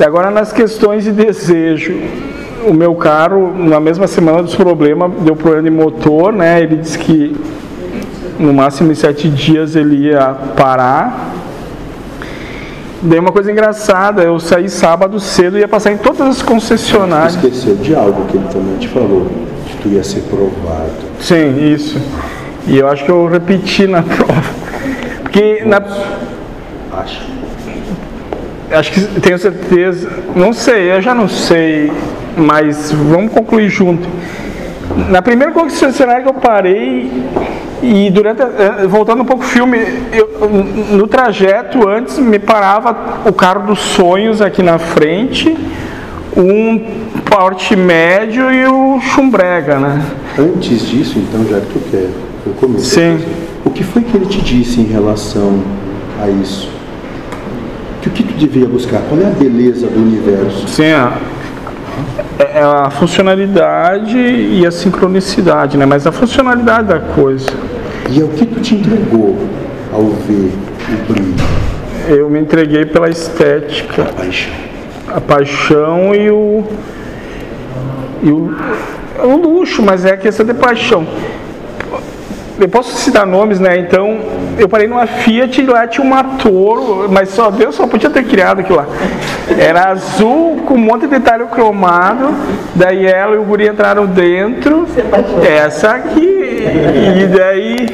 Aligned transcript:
E 0.00 0.02
agora 0.02 0.30
nas 0.30 0.50
questões 0.50 1.04
de 1.04 1.12
desejo, 1.12 1.94
o 2.66 2.72
meu 2.72 2.94
carro, 2.94 3.52
na 3.54 3.78
mesma 3.78 4.06
semana 4.06 4.42
dos 4.42 4.54
problemas, 4.54 5.12
deu 5.20 5.36
problema 5.36 5.64
de 5.64 5.70
motor, 5.70 6.32
né? 6.32 6.62
Ele 6.62 6.76
disse 6.76 6.98
que 6.98 7.36
no 8.38 8.50
máximo 8.54 8.90
em 8.90 8.94
sete 8.94 9.28
dias 9.28 9.76
ele 9.76 10.06
ia 10.06 10.34
parar. 10.56 11.34
Daí 13.02 13.18
uma 13.18 13.30
coisa 13.30 13.52
engraçada, 13.52 14.22
eu 14.22 14.40
saí 14.40 14.70
sábado 14.70 15.20
cedo 15.20 15.58
e 15.58 15.60
ia 15.60 15.68
passar 15.68 15.92
em 15.92 15.98
todas 15.98 16.22
as 16.22 16.40
concessionárias. 16.40 17.34
Esqueceu 17.34 17.76
de 17.76 17.94
algo 17.94 18.24
que 18.24 18.38
ele 18.38 18.48
também 18.50 18.78
te 18.78 18.88
falou, 18.88 19.26
que 19.66 19.82
tu 19.82 19.88
ia 19.90 20.02
ser 20.02 20.22
provado. 20.22 20.92
Sim, 21.20 21.74
isso. 21.74 22.00
E 22.66 22.78
eu 22.78 22.88
acho 22.88 23.04
que 23.04 23.10
eu 23.10 23.26
repeti 23.26 23.86
na 23.86 24.00
prova. 24.02 24.50
Porque 25.22 25.62
na. 25.66 25.82
Acho. 26.96 27.39
Acho 28.70 28.92
que 28.92 29.00
tenho 29.20 29.38
certeza. 29.38 30.08
Não 30.34 30.52
sei, 30.52 30.92
eu 30.92 31.00
já 31.02 31.14
não 31.14 31.28
sei, 31.28 31.90
mas 32.36 32.92
vamos 32.92 33.32
concluir 33.32 33.68
junto. 33.68 34.08
Na 35.08 35.20
primeira 35.22 35.52
concessionária 35.52 36.22
que 36.22 36.28
eu 36.28 36.34
parei, 36.34 37.10
e 37.82 38.10
durante, 38.10 38.42
a- 38.42 38.86
voltando 38.88 39.22
um 39.22 39.24
pouco 39.24 39.42
o 39.42 39.46
filme, 39.46 39.78
eu- 40.12 40.50
no 40.96 41.06
trajeto 41.06 41.88
antes 41.88 42.18
me 42.18 42.38
parava 42.38 43.22
o 43.26 43.32
carro 43.32 43.66
dos 43.68 43.78
sonhos 43.80 44.40
aqui 44.42 44.62
na 44.62 44.78
frente, 44.78 45.56
um 46.36 46.78
porte 47.28 47.74
médio 47.74 48.52
e 48.52 48.66
o 48.66 49.00
chumbrega, 49.00 49.78
né? 49.78 50.02
Antes 50.38 50.86
disso, 50.86 51.18
então, 51.18 51.44
já 51.48 51.60
que 51.60 51.72
tu 51.72 51.80
quer, 51.90 52.08
eu 52.46 52.52
começo. 52.54 52.84
Sim. 52.86 53.20
O 53.64 53.70
que 53.70 53.82
foi 53.82 54.02
que 54.02 54.16
ele 54.16 54.26
te 54.26 54.40
disse 54.40 54.80
em 54.80 54.84
relação 54.84 55.60
a 56.22 56.28
isso? 56.28 56.68
Que 58.02 58.08
o 58.08 58.12
que 58.12 58.22
tu 58.22 58.34
devia 58.34 58.66
buscar? 58.66 59.00
Qual 59.08 59.20
é 59.20 59.26
a 59.26 59.30
beleza 59.30 59.86
do 59.86 59.98
universo? 60.00 60.66
Sim, 60.68 60.90
a, 60.92 61.12
é 62.38 62.62
a 62.62 62.90
funcionalidade 62.90 64.16
e 64.16 64.66
a 64.66 64.70
sincronicidade, 64.70 65.76
né? 65.76 65.84
Mas 65.84 66.06
a 66.06 66.12
funcionalidade 66.12 66.88
da 66.88 66.98
coisa. 67.00 67.50
E 68.08 68.20
é 68.20 68.24
o 68.24 68.28
que 68.28 68.46
tu 68.46 68.60
te 68.60 68.74
entregou 68.74 69.36
ao 69.92 70.04
ver 70.04 70.52
o 70.88 71.12
brilho, 71.12 71.34
Eu 72.08 72.30
me 72.30 72.40
entreguei 72.40 72.86
pela 72.86 73.10
estética, 73.10 74.02
a 74.02 74.06
paixão. 74.06 74.52
a 75.08 75.20
paixão 75.20 76.14
e 76.14 76.30
o. 76.30 76.64
E 78.22 78.30
o, 78.30 78.54
é 79.18 79.26
um 79.26 79.36
luxo, 79.36 79.82
mas 79.82 80.04
é 80.04 80.12
a 80.12 80.16
questão 80.16 80.46
de 80.46 80.54
paixão. 80.54 81.06
Eu 82.60 82.68
posso 82.68 82.94
citar 82.98 83.26
nomes, 83.26 83.58
né? 83.58 83.78
Então, 83.78 84.18
eu 84.58 84.68
parei 84.68 84.86
numa 84.86 85.06
Fiat 85.06 85.62
e 85.62 85.66
lá 85.66 85.86
tinha 85.86 86.06
uma 86.06 86.22
Toro, 86.22 87.08
mas 87.10 87.30
só 87.30 87.50
Deus 87.50 87.74
só 87.74 87.86
podia 87.86 88.10
ter 88.10 88.22
criado 88.24 88.60
aquilo 88.60 88.76
lá. 88.76 88.86
Era 89.58 89.88
azul 89.88 90.60
com 90.66 90.74
um 90.74 90.78
monte 90.78 91.02
de 91.02 91.08
detalhe 91.08 91.46
cromado. 91.46 92.34
Daí 92.74 93.06
ela 93.06 93.34
e 93.34 93.38
o 93.38 93.44
guri 93.44 93.66
entraram 93.66 94.04
dentro. 94.04 94.86
Essa 95.42 95.92
aqui. 95.92 96.20
E 96.20 97.26
daí, 97.26 97.86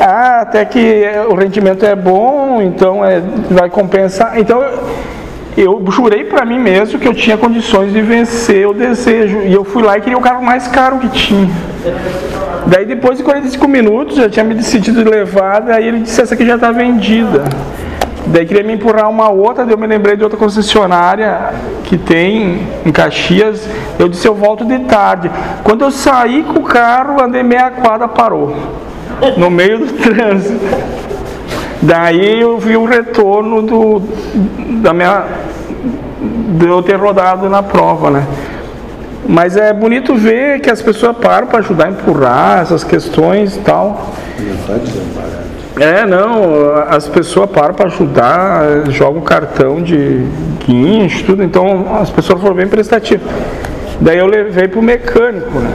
ah, 0.00 0.40
até 0.40 0.64
que 0.64 1.04
o 1.30 1.34
rendimento 1.34 1.86
é 1.86 1.94
bom, 1.94 2.60
então 2.60 3.04
é, 3.04 3.22
vai 3.48 3.70
compensar. 3.70 4.36
Então, 4.36 4.64
eu 5.56 5.84
jurei 5.90 6.24
pra 6.24 6.44
mim 6.44 6.58
mesmo 6.58 6.98
que 6.98 7.06
eu 7.06 7.14
tinha 7.14 7.36
condições 7.36 7.92
de 7.92 8.02
vencer 8.02 8.66
o 8.66 8.74
desejo. 8.74 9.42
E 9.42 9.54
eu 9.54 9.62
fui 9.62 9.82
lá 9.82 9.96
e 9.96 10.00
queria 10.00 10.18
o 10.18 10.20
carro 10.20 10.42
mais 10.42 10.66
caro 10.66 10.98
que 10.98 11.08
tinha. 11.08 11.48
Daí 12.68 12.84
depois 12.84 13.16
de 13.16 13.24
45 13.24 13.66
minutos, 13.66 14.16
já 14.16 14.28
tinha 14.28 14.44
me 14.44 14.54
decidido 14.54 15.02
de 15.02 15.08
levar, 15.08 15.60
daí 15.60 15.88
ele 15.88 16.00
disse, 16.00 16.20
essa 16.20 16.34
aqui 16.34 16.44
já 16.44 16.56
está 16.56 16.70
vendida. 16.70 17.44
Daí 18.26 18.44
queria 18.44 18.62
me 18.62 18.74
empurrar 18.74 19.08
uma 19.08 19.30
outra, 19.30 19.64
daí 19.64 19.72
eu 19.72 19.78
me 19.78 19.86
lembrei 19.86 20.14
de 20.14 20.22
outra 20.22 20.38
concessionária 20.38 21.54
que 21.84 21.96
tem 21.96 22.60
em 22.84 22.92
Caxias. 22.92 23.66
Eu 23.98 24.06
disse, 24.06 24.28
eu 24.28 24.34
volto 24.34 24.66
de 24.66 24.80
tarde. 24.80 25.30
Quando 25.64 25.82
eu 25.82 25.90
saí 25.90 26.42
com 26.42 26.58
o 26.58 26.62
carro, 26.62 27.22
andei 27.22 27.42
meia 27.42 27.70
quadra, 27.70 28.06
parou. 28.06 28.54
No 29.38 29.48
meio 29.50 29.78
do 29.78 29.86
trânsito. 29.96 30.60
Daí 31.80 32.38
eu 32.38 32.58
vi 32.58 32.76
o 32.76 32.84
retorno 32.84 33.62
do, 33.62 34.02
da 34.82 34.92
minha, 34.92 35.24
de 36.20 36.66
eu 36.66 36.82
ter 36.82 36.96
rodado 36.96 37.48
na 37.48 37.62
prova, 37.62 38.10
né? 38.10 38.26
Mas 39.28 39.58
é 39.58 39.74
bonito 39.74 40.14
ver 40.14 40.60
que 40.60 40.70
as 40.70 40.80
pessoas 40.80 41.14
param 41.18 41.48
para 41.48 41.58
ajudar 41.58 41.88
a 41.88 41.90
empurrar 41.90 42.60
essas 42.62 42.82
questões 42.82 43.56
e 43.56 43.60
tal. 43.60 44.14
É, 45.78 46.06
não, 46.06 46.74
as 46.88 47.06
pessoas 47.06 47.50
param 47.50 47.74
para 47.74 47.86
ajudar, 47.86 48.62
jogam 48.88 49.20
cartão 49.20 49.82
de 49.82 50.26
guincho, 50.66 51.24
tudo, 51.24 51.42
então 51.42 51.98
as 52.00 52.10
pessoas 52.10 52.40
foram 52.40 52.54
bem 52.54 52.66
prestativas. 52.66 53.28
Daí 54.00 54.16
eu 54.16 54.26
levei 54.26 54.66
pro 54.66 54.80
mecânico, 54.80 55.58
né? 55.58 55.72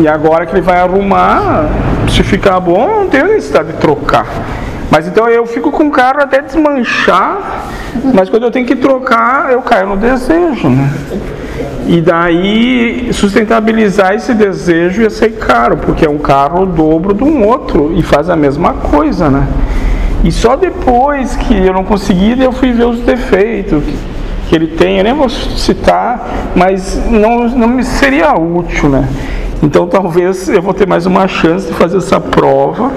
E 0.00 0.08
agora 0.08 0.44
que 0.44 0.52
ele 0.52 0.62
vai 0.62 0.80
arrumar, 0.80 1.66
se 2.08 2.22
ficar 2.22 2.58
bom, 2.58 3.02
não 3.02 3.08
tem 3.08 3.22
necessidade 3.22 3.72
de 3.72 3.78
trocar. 3.78 4.26
Mas 4.92 5.08
então 5.08 5.26
eu 5.26 5.46
fico 5.46 5.70
com 5.70 5.84
o 5.84 5.90
carro 5.90 6.20
até 6.20 6.42
desmanchar, 6.42 7.64
mas 8.12 8.28
quando 8.28 8.42
eu 8.42 8.50
tenho 8.50 8.66
que 8.66 8.76
trocar, 8.76 9.50
eu 9.50 9.62
caio 9.62 9.88
no 9.88 9.96
desejo, 9.96 10.68
né? 10.68 10.92
E 11.86 11.98
daí 12.02 13.08
sustentabilizar 13.10 14.14
esse 14.14 14.34
desejo 14.34 15.00
ia 15.00 15.08
ser 15.08 15.30
caro, 15.38 15.78
porque 15.78 16.04
é 16.04 16.10
um 16.10 16.18
carro 16.18 16.64
o 16.64 16.66
dobro 16.66 17.14
de 17.14 17.24
um 17.24 17.42
outro 17.48 17.94
e 17.96 18.02
faz 18.02 18.28
a 18.28 18.36
mesma 18.36 18.74
coisa, 18.74 19.30
né? 19.30 19.48
E 20.22 20.30
só 20.30 20.56
depois 20.56 21.36
que 21.36 21.56
eu 21.56 21.72
não 21.72 21.84
consegui, 21.84 22.38
eu 22.38 22.52
fui 22.52 22.70
ver 22.72 22.84
os 22.84 23.00
defeitos 23.00 23.82
que, 24.50 24.54
ele 24.54 24.66
tem, 24.66 24.98
eu 24.98 25.04
nem 25.04 25.14
vou 25.14 25.30
citar, 25.30 26.52
mas 26.54 27.00
não, 27.10 27.48
não 27.48 27.66
me 27.66 27.82
seria 27.82 28.34
útil, 28.34 28.90
né? 28.90 29.08
Então 29.62 29.86
talvez 29.86 30.50
eu 30.50 30.60
vou 30.60 30.74
ter 30.74 30.86
mais 30.86 31.06
uma 31.06 31.26
chance 31.26 31.66
de 31.66 31.72
fazer 31.72 31.96
essa 31.96 32.20
prova. 32.20 32.92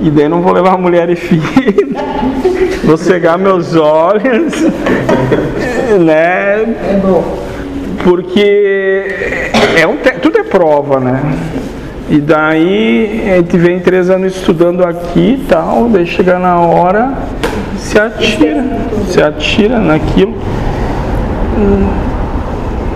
E 0.00 0.10
daí 0.10 0.28
não 0.28 0.42
vou 0.42 0.52
levar 0.52 0.76
mulher 0.76 1.08
e 1.10 1.16
filho. 1.16 1.42
Vou 2.84 2.96
cegar 2.96 3.38
meus 3.38 3.74
olhos. 3.76 4.52
né? 6.00 6.74
Porque 8.02 9.04
é 9.80 9.86
um 9.86 9.96
tudo 10.20 10.38
é 10.38 10.44
prova, 10.44 11.00
né? 11.00 11.20
E 12.10 12.18
daí 12.18 13.24
a 13.30 13.36
gente 13.36 13.56
vem 13.56 13.80
três 13.80 14.10
anos 14.10 14.36
estudando 14.36 14.84
aqui 14.84 15.40
e 15.40 15.46
tal, 15.48 15.88
daí 15.88 16.06
chega 16.06 16.38
na 16.38 16.60
hora, 16.60 17.14
se 17.78 17.98
atira, 17.98 18.64
se 19.08 19.22
atira 19.22 19.78
naquilo. 19.78 20.34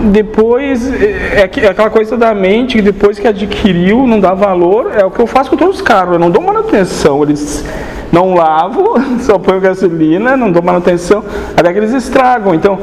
Depois, 0.01 0.91
é, 1.35 1.47
que- 1.47 1.61
é 1.61 1.69
aquela 1.69 1.89
coisa 1.89 2.15
da 2.15 2.33
mente 2.33 2.77
que 2.77 2.81
depois 2.81 3.19
que 3.19 3.27
adquiriu, 3.27 4.07
não 4.07 4.19
dá 4.19 4.33
valor, 4.33 4.91
é 4.95 5.05
o 5.05 5.11
que 5.11 5.19
eu 5.19 5.27
faço 5.27 5.49
com 5.49 5.57
todos 5.57 5.75
os 5.77 5.81
carros, 5.81 6.13
eu 6.13 6.19
não 6.19 6.31
dou 6.31 6.41
manutenção, 6.41 7.21
eles 7.23 7.65
não 8.11 8.33
lavo, 8.33 8.95
só 9.19 9.37
ponho 9.37 9.59
gasolina, 9.59 10.37
não 10.37 10.51
dou 10.51 10.63
manutenção, 10.63 11.23
até 11.55 11.71
que 11.73 11.79
eles 11.79 11.93
estragam. 11.93 12.55
Então, 12.55 12.79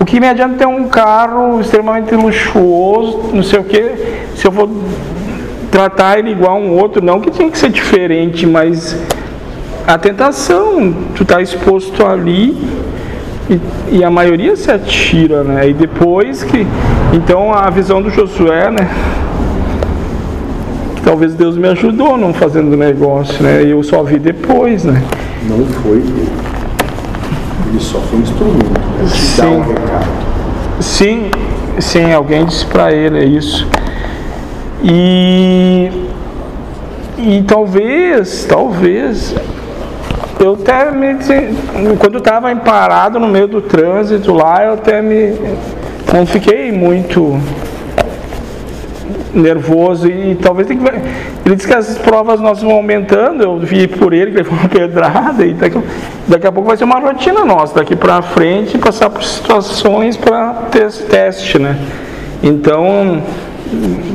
o 0.00 0.04
que 0.04 0.20
me 0.20 0.28
adianta 0.28 0.58
ter 0.58 0.66
um 0.66 0.88
carro 0.88 1.60
extremamente 1.60 2.14
luxuoso, 2.14 3.30
não 3.32 3.42
sei 3.42 3.58
o 3.58 3.64
que, 3.64 3.92
se 4.36 4.46
eu 4.46 4.52
vou 4.52 4.70
tratar 5.72 6.18
ele 6.18 6.30
igual 6.30 6.56
um 6.56 6.78
outro, 6.78 7.04
não 7.04 7.20
que 7.20 7.30
tinha 7.30 7.50
que 7.50 7.58
ser 7.58 7.70
diferente, 7.70 8.46
mas 8.46 8.96
a 9.86 9.98
tentação, 9.98 10.94
tu 11.16 11.24
tá 11.24 11.42
exposto 11.42 12.06
ali 12.06 12.56
e, 13.50 13.98
e 13.98 14.04
a 14.04 14.10
maioria 14.10 14.54
se 14.54 14.70
atira, 14.70 15.42
né? 15.42 15.68
E 15.68 15.74
depois 15.74 16.44
que. 16.44 16.66
Então 17.12 17.52
a 17.52 17.68
visão 17.68 18.00
do 18.00 18.08
Josué, 18.08 18.70
né? 18.70 18.88
Que 20.94 21.02
talvez 21.02 21.34
Deus 21.34 21.56
me 21.56 21.68
ajudou 21.68 22.16
não 22.16 22.32
fazendo 22.32 22.76
negócio, 22.76 23.42
né? 23.42 23.64
E 23.64 23.70
eu 23.70 23.82
só 23.82 24.04
vi 24.04 24.18
depois, 24.18 24.84
né? 24.84 25.02
Não 25.48 25.64
foi 25.66 25.98
ele. 25.98 26.28
Ele 27.68 27.80
só 27.80 27.98
foi 28.00 28.20
um 28.20 28.22
instrumento 28.22 28.80
para 28.96 29.06
te 29.06 29.36
dar 29.36 29.48
um 29.48 29.64
Sim. 29.64 29.72
recado. 29.72 30.06
Sim, 30.80 31.30
sim, 31.78 32.12
alguém 32.12 32.44
disse 32.46 32.64
pra 32.66 32.92
ele 32.92 33.18
é 33.18 33.24
isso. 33.24 33.66
E 34.82 35.90
e 37.18 37.42
talvez, 37.46 38.46
talvez 38.48 39.34
eu 40.40 40.54
até 40.54 40.90
me 40.90 41.16
quando 41.98 42.14
eu 42.14 42.18
estava 42.18 42.54
parado 42.56 43.18
no 43.20 43.28
meio 43.28 43.46
do 43.46 43.60
trânsito 43.60 44.32
lá, 44.32 44.64
eu 44.64 44.72
até 44.74 45.02
me 45.02 45.34
não 46.12 46.26
fiquei 46.26 46.72
muito 46.72 47.38
nervoso 49.34 50.08
e 50.08 50.34
talvez 50.36 50.66
ver- 50.66 51.00
ele 51.46 51.54
disse 51.54 51.68
que 51.68 51.74
as 51.74 51.96
provas 51.98 52.40
nossas 52.40 52.64
vão 52.64 52.72
aumentando 52.72 53.42
eu 53.42 53.58
vi 53.58 53.86
por 53.86 54.12
ele 54.12 54.32
que 54.32 54.38
ele 54.38 54.44
foi 54.44 54.58
uma 54.58 54.66
pedrada 54.68 55.44
e 55.44 55.54
daqui, 55.54 55.80
daqui 56.26 56.46
a 56.46 56.52
pouco 56.52 56.68
vai 56.68 56.76
ser 56.76 56.84
uma 56.84 56.98
rotina 56.98 57.44
nossa 57.44 57.74
daqui 57.74 57.94
para 57.94 58.22
frente 58.22 58.76
passar 58.78 59.10
por 59.10 59.22
situações 59.22 60.16
para 60.16 60.54
teste 61.08 61.58
né? 61.58 61.78
Então 62.42 63.22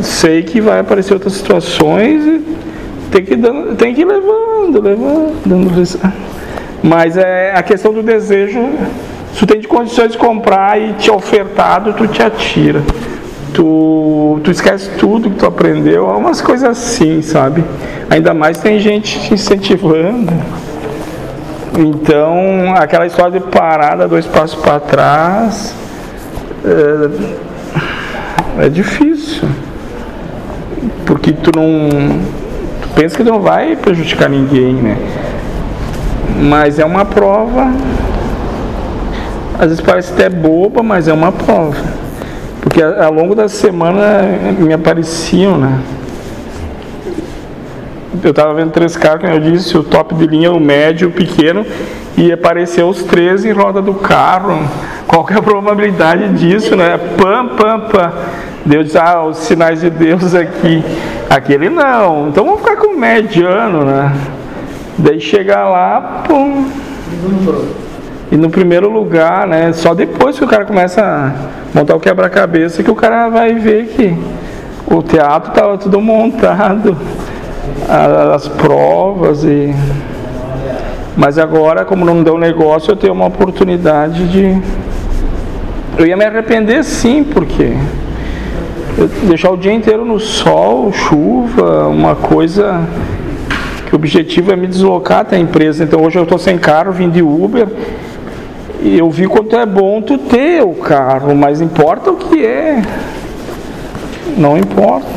sei 0.01 0.43
que 0.43 0.59
vai 0.59 0.79
aparecer 0.79 1.13
outras 1.13 1.33
situações 1.33 2.25
e 2.25 2.41
tem 3.11 3.23
que 3.23 3.37
tem 3.77 3.93
que 3.93 4.01
ir 4.01 4.05
levando 4.71 5.33
levando 5.45 5.45
dando 5.45 6.15
mas 6.83 7.17
é 7.17 7.53
a 7.55 7.63
questão 7.63 7.91
do 7.91 8.03
desejo 8.03 8.59
Se 9.33 9.39
tu 9.39 9.47
tem 9.47 9.59
de 9.59 9.67
condições 9.67 10.13
de 10.13 10.17
comprar 10.17 10.79
e 10.79 10.93
te 10.93 11.11
ofertado, 11.11 11.93
tu 11.93 12.07
te 12.07 12.21
atira. 12.21 12.81
Tu, 13.53 14.39
tu 14.43 14.51
esquece 14.51 14.91
tudo 14.97 15.29
que 15.29 15.35
tu 15.35 15.45
aprendeu, 15.45 16.05
umas 16.05 16.41
coisas 16.41 16.69
assim, 16.69 17.21
sabe? 17.21 17.63
Ainda 18.09 18.33
mais 18.33 18.59
tem 18.59 18.79
gente 18.79 19.19
te 19.19 19.33
incentivando. 19.33 20.31
Então, 21.77 22.73
aquela 22.77 23.05
história 23.05 23.39
de 23.39 23.45
parada, 23.47 24.07
dois 24.07 24.25
passos 24.25 24.55
para 24.61 24.79
trás, 24.79 25.75
é, 26.63 28.65
é, 28.65 28.69
difícil. 28.69 29.43
Porque 31.05 31.33
tu 31.33 31.51
não. 31.53 32.21
Tu 32.95 33.01
pensa 33.01 33.17
que 33.17 33.23
não 33.25 33.41
vai 33.41 33.75
prejudicar 33.75 34.29
ninguém, 34.29 34.73
né? 34.73 34.97
Mas 36.41 36.79
é 36.79 36.85
uma 36.85 37.03
prova. 37.03 37.69
Às 39.59 39.67
vezes 39.67 39.81
parece 39.81 40.13
até 40.13 40.29
boba, 40.29 40.81
mas 40.81 41.09
é 41.09 41.13
uma 41.13 41.29
prova. 41.29 41.75
Porque 42.61 42.81
ao 42.81 43.11
longo 43.11 43.35
da 43.35 43.49
semana 43.49 44.23
me 44.57 44.71
apareciam, 44.71 45.57
né? 45.57 45.81
eu 48.23 48.29
estava 48.31 48.53
vendo 48.53 48.71
três 48.71 48.95
carros, 48.95 49.21
como 49.21 49.33
eu 49.33 49.39
disse, 49.39 49.77
o 49.77 49.83
top 49.83 50.15
de 50.15 50.25
linha, 50.25 50.51
o 50.51 50.59
médio, 50.59 51.09
o 51.09 51.11
pequeno, 51.11 51.65
e 52.17 52.31
apareceu 52.31 52.87
os 52.87 53.03
três 53.03 53.43
em 53.43 53.51
roda 53.51 53.81
do 53.81 53.95
carro. 53.95 54.57
Qual 55.05 55.27
é 55.29 55.33
a 55.33 55.41
probabilidade 55.41 56.29
disso, 56.29 56.75
né? 56.75 56.97
Pam, 57.17 57.49
pam, 57.49 57.79
pam. 57.81 58.13
Deus 58.65 58.95
ah, 58.95 59.23
os 59.23 59.37
sinais 59.37 59.81
de 59.81 59.89
Deus 59.89 60.33
aqui. 60.33 60.83
Aquele 61.29 61.69
não. 61.69 62.29
Então 62.29 62.45
vamos 62.45 62.61
ficar 62.61 62.77
com 62.77 62.84
mediano, 62.95 63.83
né? 63.83 64.11
Daí 64.97 65.19
chegar 65.19 65.67
lá, 65.69 66.23
pum. 66.27 66.69
E 68.31 68.37
no 68.37 68.49
primeiro 68.49 68.89
lugar, 68.89 69.47
né? 69.47 69.71
Só 69.73 69.93
depois 69.93 70.37
que 70.37 70.43
o 70.43 70.47
cara 70.47 70.65
começa 70.65 71.01
a 71.01 71.77
montar 71.77 71.93
o 71.93 71.99
quebra-cabeça 71.99 72.81
que 72.81 72.89
o 72.89 72.95
cara 72.95 73.27
vai 73.27 73.53
ver 73.53 73.87
que 73.87 74.17
o 74.87 75.03
teatro 75.03 75.49
estava 75.49 75.77
tudo 75.77 75.99
montado 75.99 76.97
as 78.33 78.47
provas 78.47 79.43
e 79.43 79.75
mas 81.17 81.37
agora 81.37 81.83
como 81.83 82.05
não 82.05 82.23
deu 82.23 82.37
negócio 82.37 82.91
eu 82.91 82.95
tenho 82.95 83.11
uma 83.11 83.25
oportunidade 83.25 84.25
de 84.29 84.61
eu 85.97 86.05
ia 86.05 86.15
me 86.15 86.23
arrepender 86.23 86.81
sim 86.83 87.25
porque 87.25 87.73
deixar 89.23 89.51
o 89.51 89.57
dia 89.57 89.73
inteiro 89.73 90.05
no 90.05 90.19
sol, 90.19 90.91
chuva, 90.91 91.87
uma 91.87 92.15
coisa 92.15 92.81
que 93.85 93.93
o 93.93 93.95
objetivo 93.95 94.51
é 94.51 94.55
me 94.55 94.67
deslocar 94.67 95.19
até 95.19 95.35
a 95.35 95.39
empresa. 95.39 95.83
Então 95.83 96.01
hoje 96.01 96.17
eu 96.17 96.23
estou 96.23 96.37
sem 96.37 96.57
carro, 96.57 96.91
vim 96.91 97.09
de 97.09 97.21
Uber 97.21 97.67
e 98.81 98.97
eu 98.97 99.09
vi 99.09 99.27
quanto 99.27 99.55
é 99.55 99.65
bom 99.65 100.01
tu 100.01 100.17
ter 100.17 100.63
o 100.63 100.73
carro, 100.73 101.35
mas 101.35 101.61
importa 101.61 102.11
o 102.11 102.15
que 102.15 102.45
é. 102.45 102.81
Não 104.37 104.57
importa. 104.57 105.07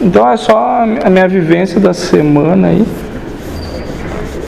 Então 0.00 0.28
é 0.28 0.36
só 0.36 0.84
a 1.02 1.10
minha 1.10 1.28
vivência 1.28 1.80
da 1.80 1.94
semana 1.94 2.68
aí. 2.68 2.86